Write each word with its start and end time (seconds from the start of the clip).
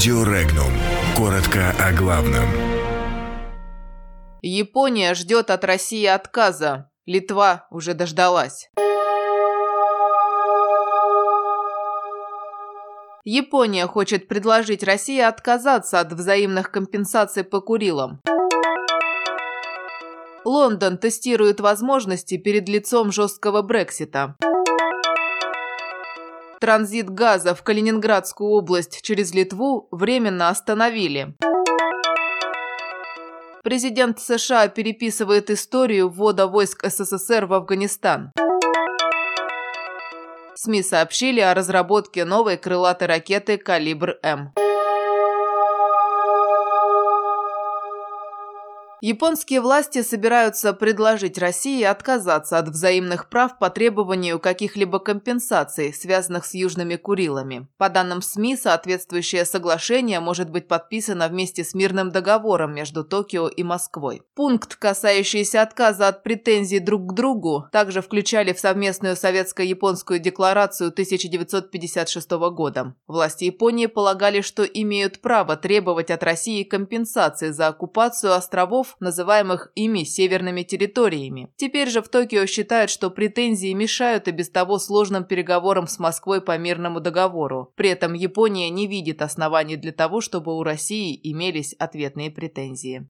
Радио 0.00 0.24
Регнум. 0.24 0.72
Коротко 1.14 1.74
о 1.78 1.92
главном. 1.92 2.46
Япония 4.40 5.12
ждет 5.12 5.50
от 5.50 5.62
России 5.62 6.06
отказа. 6.06 6.90
Литва 7.04 7.66
уже 7.70 7.92
дождалась. 7.92 8.70
Япония 13.26 13.86
хочет 13.86 14.26
предложить 14.26 14.82
России 14.82 15.20
отказаться 15.20 16.00
от 16.00 16.14
взаимных 16.14 16.70
компенсаций 16.70 17.44
по 17.44 17.60
Курилам. 17.60 18.22
Лондон 20.46 20.96
тестирует 20.96 21.60
возможности 21.60 22.38
перед 22.38 22.70
лицом 22.70 23.12
жесткого 23.12 23.60
Брексита. 23.60 24.34
Транзит 26.60 27.08
газа 27.08 27.54
в 27.54 27.62
Калининградскую 27.62 28.50
область 28.50 29.00
через 29.00 29.32
Литву 29.32 29.88
временно 29.90 30.50
остановили. 30.50 31.34
Президент 33.64 34.20
США 34.20 34.68
переписывает 34.68 35.48
историю 35.48 36.10
ввода 36.10 36.46
войск 36.46 36.84
СССР 36.86 37.46
в 37.46 37.54
Афганистан. 37.54 38.32
СМИ 40.54 40.82
сообщили 40.82 41.40
о 41.40 41.54
разработке 41.54 42.26
новой 42.26 42.58
крылатой 42.58 43.08
ракеты 43.08 43.56
«Калибр-М». 43.56 44.52
Японские 49.02 49.62
власти 49.62 50.02
собираются 50.02 50.74
предложить 50.74 51.38
России 51.38 51.82
отказаться 51.82 52.58
от 52.58 52.68
взаимных 52.68 53.30
прав 53.30 53.58
по 53.58 53.70
требованию 53.70 54.38
каких-либо 54.38 54.98
компенсаций, 54.98 55.94
связанных 55.94 56.44
с 56.44 56.52
Южными 56.52 56.96
Курилами. 56.96 57.66
По 57.78 57.88
данным 57.88 58.20
СМИ, 58.20 58.58
соответствующее 58.58 59.46
соглашение 59.46 60.20
может 60.20 60.50
быть 60.50 60.68
подписано 60.68 61.28
вместе 61.28 61.64
с 61.64 61.72
мирным 61.72 62.10
договором 62.10 62.74
между 62.74 63.02
Токио 63.02 63.48
и 63.48 63.62
Москвой. 63.62 64.20
Пункт, 64.34 64.76
касающийся 64.76 65.62
отказа 65.62 66.08
от 66.08 66.22
претензий 66.22 66.78
друг 66.78 67.10
к 67.10 67.14
другу, 67.14 67.68
также 67.72 68.02
включали 68.02 68.52
в 68.52 68.60
совместную 68.60 69.16
советско-японскую 69.16 70.18
декларацию 70.18 70.88
1956 70.88 72.30
года. 72.52 72.94
Власти 73.06 73.44
Японии 73.44 73.86
полагали, 73.86 74.42
что 74.42 74.62
имеют 74.62 75.22
право 75.22 75.56
требовать 75.56 76.10
от 76.10 76.22
России 76.22 76.64
компенсации 76.64 77.50
за 77.50 77.68
оккупацию 77.68 78.34
островов 78.34 78.89
называемых 78.98 79.70
ими 79.74 80.04
северными 80.04 80.62
территориями. 80.62 81.52
Теперь 81.56 81.88
же 81.88 82.02
в 82.02 82.08
Токио 82.08 82.46
считают, 82.46 82.90
что 82.90 83.10
претензии 83.10 83.72
мешают 83.72 84.28
и 84.28 84.32
без 84.32 84.50
того 84.50 84.78
сложным 84.78 85.24
переговорам 85.24 85.86
с 85.86 85.98
Москвой 85.98 86.40
по 86.40 86.56
мирному 86.58 87.00
договору. 87.00 87.72
При 87.76 87.90
этом 87.90 88.14
Япония 88.14 88.70
не 88.70 88.86
видит 88.86 89.22
оснований 89.22 89.76
для 89.76 89.92
того, 89.92 90.20
чтобы 90.20 90.56
у 90.56 90.62
России 90.62 91.18
имелись 91.22 91.74
ответные 91.74 92.30
претензии. 92.30 93.08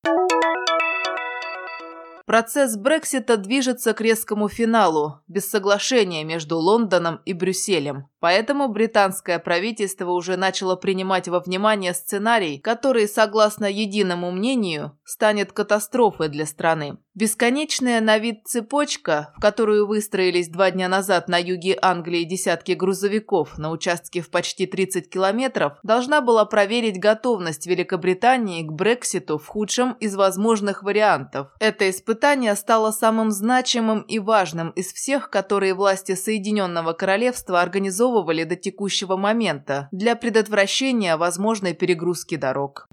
Процесс 2.26 2.76
Брексита 2.76 3.36
движется 3.36 3.94
к 3.94 4.00
резкому 4.00 4.48
финалу, 4.48 5.20
без 5.26 5.48
соглашения 5.50 6.24
между 6.24 6.58
Лондоном 6.58 7.20
и 7.24 7.32
Брюсселем. 7.32 8.06
Поэтому 8.20 8.68
британское 8.68 9.38
правительство 9.38 10.10
уже 10.10 10.36
начало 10.36 10.76
принимать 10.76 11.26
во 11.28 11.40
внимание 11.40 11.94
сценарий, 11.94 12.58
который, 12.58 13.08
согласно 13.08 13.64
единому 13.64 14.30
мнению, 14.30 14.98
станет 15.04 15.52
катастрофой 15.52 16.28
для 16.28 16.44
страны. 16.44 16.98
Бесконечная 17.14 18.00
на 18.00 18.18
вид 18.18 18.46
цепочка, 18.46 19.32
в 19.36 19.40
которую 19.40 19.86
выстроились 19.86 20.48
два 20.48 20.70
дня 20.70 20.88
назад 20.88 21.28
на 21.28 21.38
юге 21.38 21.76
Англии 21.80 22.24
десятки 22.24 22.72
грузовиков 22.72 23.58
на 23.58 23.70
участке 23.70 24.20
в 24.20 24.30
почти 24.30 24.66
30 24.66 25.10
километров, 25.10 25.78
должна 25.82 26.20
была 26.20 26.44
проверить 26.44 27.00
готовность 27.00 27.66
Великобритании 27.66 28.62
к 28.62 28.70
Брекситу 28.70 29.38
в 29.38 29.46
худшем 29.46 29.92
из 29.94 30.14
возможных 30.14 30.82
вариантов. 30.82 31.48
Это 31.58 31.90
испытание 31.90 32.19
стало 32.56 32.90
самым 32.90 33.30
значимым 33.30 34.02
и 34.02 34.18
важным 34.18 34.70
из 34.70 34.92
всех, 34.92 35.30
которые 35.30 35.74
власти 35.74 36.14
Соединенного 36.14 36.92
Королевства 36.92 37.60
организовывали 37.60 38.44
до 38.44 38.56
текущего 38.56 39.16
момента 39.16 39.88
для 39.92 40.16
предотвращения 40.16 41.16
возможной 41.16 41.74
перегрузки 41.74 42.36
дорог. 42.36 42.86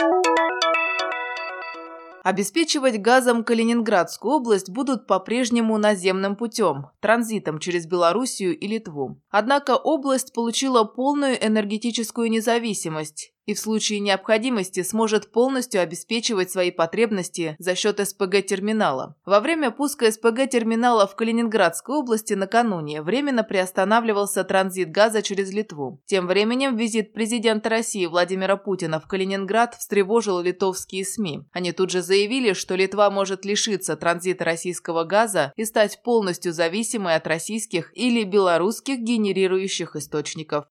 Обеспечивать 2.27 2.99
газом 2.99 3.45
Калининградскую 3.45 4.33
область 4.33 4.69
будут 4.69 5.07
по-прежнему 5.07 5.77
наземным 5.77 6.35
путем, 6.35 6.87
транзитом 6.99 7.57
через 7.57 7.85
Белоруссию 7.85 8.57
и 8.57 8.67
Литву. 8.67 9.21
Однако 9.29 9.77
область 9.77 10.33
получила 10.33 10.83
полную 10.83 11.37
энергетическую 11.41 12.29
независимость 12.29 13.31
и 13.47 13.53
в 13.53 13.59
случае 13.59 14.01
необходимости 14.01 14.83
сможет 14.83 15.31
полностью 15.31 15.81
обеспечивать 15.81 16.51
свои 16.51 16.69
потребности 16.69 17.55
за 17.57 17.73
счет 17.75 17.99
СПГ-терминала. 17.99 19.15
Во 19.25 19.39
время 19.39 19.71
пуска 19.71 20.11
СПГ-терминала 20.11 21.07
в 21.07 21.15
Калининградской 21.15 21.95
области 21.95 22.33
накануне 22.33 23.01
временно 23.01 23.43
приостанавливался 23.43 24.43
транзит 24.43 24.91
газа 24.91 25.21
через 25.21 25.51
Литву. 25.51 26.01
Тем 26.05 26.27
временем 26.27 26.75
визит 26.75 27.13
президента 27.13 27.69
России 27.69 28.05
Владимира 28.05 28.57
Путина 28.57 28.99
в 28.99 29.07
Калининград 29.07 29.75
встревожил 29.75 30.41
литовские 30.41 31.05
СМИ. 31.05 31.45
Они 31.53 31.71
тут 31.71 31.89
же 31.89 32.01
заявили, 32.01 32.51
что 32.51 32.75
Литва 32.75 33.09
может 33.09 33.45
лишиться 33.45 33.95
транзита 33.95 34.43
российского 34.43 35.05
газа 35.05 35.53
и 35.55 35.63
стать 35.63 36.03
полностью 36.03 36.51
зависимой 36.51 37.15
от 37.15 37.25
российских 37.27 37.91
или 37.95 38.25
белорусских 38.25 38.99
генерирующих 38.99 39.95
источников. 39.95 40.65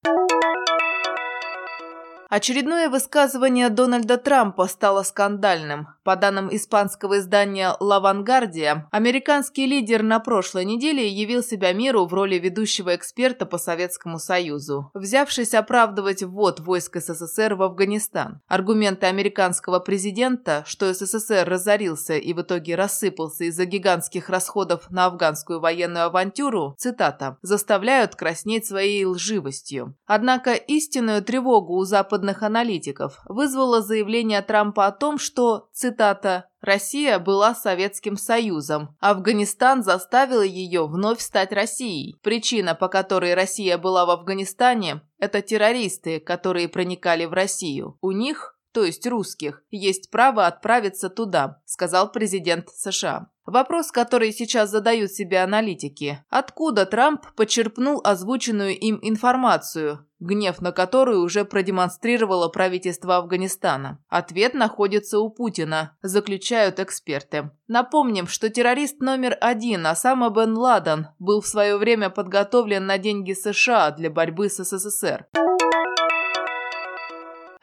Очередное 2.29 2.89
высказывание 2.89 3.69
Дональда 3.69 4.17
Трампа 4.17 4.67
стало 4.67 5.03
скандальным. 5.03 5.87
По 6.03 6.17
данным 6.17 6.53
испанского 6.53 7.19
издания 7.19 7.73
«Лавангардия», 7.79 8.87
американский 8.91 9.65
лидер 9.65 10.03
на 10.03 10.19
прошлой 10.19 10.65
неделе 10.65 11.07
явил 11.07 11.41
себя 11.41 11.71
миру 11.71 12.05
в 12.05 12.13
роли 12.13 12.35
ведущего 12.35 12.95
эксперта 12.95 13.45
по 13.45 13.57
Советскому 13.57 14.19
Союзу, 14.19 14.91
взявшись 14.93 15.53
оправдывать 15.53 16.23
ввод 16.23 16.59
войск 16.59 16.97
СССР 16.97 17.55
в 17.55 17.61
Афганистан. 17.61 18.41
Аргументы 18.49 19.05
американского 19.05 19.79
президента, 19.79 20.63
что 20.67 20.93
СССР 20.93 21.47
разорился 21.47 22.15
и 22.15 22.33
в 22.33 22.41
итоге 22.41 22.75
рассыпался 22.75 23.45
из-за 23.45 23.63
гигантских 23.63 24.29
расходов 24.29 24.89
на 24.89 25.05
афганскую 25.05 25.61
военную 25.61 26.05
авантюру, 26.05 26.75
цитата, 26.77 27.37
заставляют 27.41 28.15
краснеть 28.15 28.65
своей 28.65 29.05
лживостью. 29.05 29.95
Однако 30.05 30.53
истинную 30.53 31.23
тревогу 31.23 31.75
у 31.75 31.83
западных 32.17 32.41
аналитиков 32.41 33.19
вызвало 33.25 33.81
заявление 33.81 34.41
Трампа 34.41 34.87
о 34.87 34.91
том, 34.91 35.19
что, 35.19 35.69
цитата, 35.71 36.49
«Россия 36.61 37.19
была 37.19 37.53
Советским 37.53 38.17
Союзом. 38.17 38.95
Афганистан 38.99 39.83
заставил 39.83 40.41
ее 40.41 40.87
вновь 40.87 41.21
стать 41.21 41.51
Россией. 41.51 42.15
Причина, 42.23 42.73
по 42.73 42.87
которой 42.87 43.35
Россия 43.35 43.77
была 43.77 44.05
в 44.07 44.09
Афганистане, 44.09 45.01
это 45.19 45.41
террористы, 45.41 46.19
которые 46.19 46.67
проникали 46.67 47.25
в 47.25 47.33
Россию. 47.33 47.97
У 48.01 48.11
них 48.11 48.56
то 48.77 48.85
есть 48.85 49.07
русских, 49.07 49.63
есть 49.71 50.11
право 50.11 50.45
отправиться 50.45 51.09
туда»,– 51.09 51.61
сказал 51.65 52.11
президент 52.11 52.69
США. 52.69 53.31
Вопрос, 53.47 53.91
который 53.91 54.31
сейчас 54.31 54.69
задают 54.69 55.11
себе 55.11 55.39
аналитики. 55.39 56.23
Откуда 56.29 56.85
Трамп 56.85 57.25
почерпнул 57.35 58.01
озвученную 58.03 58.77
им 58.77 58.99
информацию, 59.01 60.05
гнев 60.19 60.61
на 60.61 60.71
которую 60.71 61.23
уже 61.23 61.43
продемонстрировало 61.43 62.49
правительство 62.49 63.17
Афганистана? 63.17 63.99
Ответ 64.09 64.53
находится 64.53 65.17
у 65.17 65.31
Путина, 65.31 65.97
заключают 66.03 66.79
эксперты. 66.79 67.49
Напомним, 67.67 68.27
что 68.27 68.51
террорист 68.51 68.99
номер 68.99 69.35
один 69.41 69.87
Осама 69.87 70.29
бен 70.29 70.55
Ладен 70.55 71.07
был 71.17 71.41
в 71.41 71.47
свое 71.47 71.77
время 71.77 72.11
подготовлен 72.11 72.85
на 72.85 72.99
деньги 72.99 73.33
США 73.33 73.89
для 73.89 74.11
борьбы 74.11 74.51
с 74.51 74.63
СССР. 74.63 75.25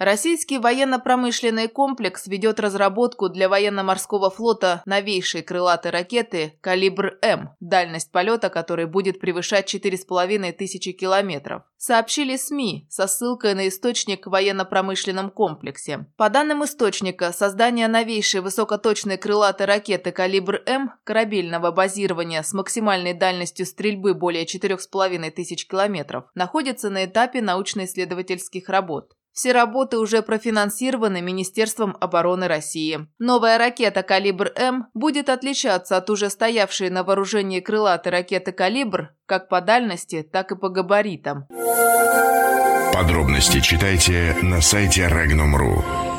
Российский 0.05 0.59
военно-промышленный 0.59 1.67
комплекс 1.67 2.27
ведет 2.27 2.61
разработку 2.61 3.31
для 3.31 3.49
военно-морского 3.49 4.29
флота 4.29 4.83
новейшей 4.85 5.41
крылатой 5.41 5.93
ракеты 5.93 6.59
«Калибр-М», 6.61 7.57
дальность 7.59 8.13
полета 8.13 8.51
которой 8.51 8.85
будет 8.85 9.19
превышать 9.19 9.75
4,5 9.75 10.53
тысячи 10.53 10.93
километров. 10.93 11.63
Сообщили 11.79 12.37
СМИ 12.37 12.87
со 12.91 13.07
ссылкой 13.07 13.55
на 13.55 13.67
источник 13.67 14.27
в 14.27 14.31
военно-промышленном 14.31 15.31
комплексе. 15.31 16.07
По 16.19 16.29
данным 16.29 16.65
источника, 16.65 17.33
создание 17.33 17.89
новейшей 17.89 18.43
высокоточной 18.43 19.17
крылатой 19.17 19.67
ракеты 19.67 20.13
«Калибр-М» 20.13 20.93
корабельного 21.05 21.71
базирования 21.71 22.43
с 22.43 22.53
максимальной 22.53 23.15
дальностью 23.15 23.65
стрельбы 23.65 24.13
более 24.13 24.45
4,5 24.45 25.31
тысяч 25.31 25.67
километров 25.67 26.25
находится 26.35 26.91
на 26.91 27.07
этапе 27.07 27.41
научно-исследовательских 27.41 28.69
работ. 28.69 29.15
Все 29.35 29.51
работы 29.51 29.99
уже 29.99 30.23
профинансированы 30.23 31.21
Министерством 31.21 31.97
обороны 32.01 32.47
России. 32.47 33.09
Новая 33.19 33.59
ракета 33.59 34.05
«Калибр-М» 34.05 34.87
будет 34.95 35.29
отличаться 35.29 35.97
от 35.97 36.09
уже 36.09 36.31
стоявшей 36.31 36.89
на 36.89 37.03
вооружении 37.03 37.59
крылатой 37.59 38.13
ракеты 38.13 38.53
«Калибр» 38.53 39.11
как 39.27 39.49
по 39.49 39.61
дальности, 39.61 40.23
так 40.23 40.53
и 40.53 40.57
по 40.57 40.69
габаритам. 40.69 41.49
Подробности 42.93 43.59
читайте 43.61 44.37
на 44.41 44.61
сайте 44.61 45.09
Regnum.ru. 45.09 46.14